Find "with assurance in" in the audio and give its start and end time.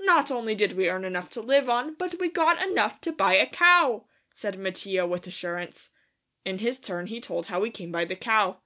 5.06-6.58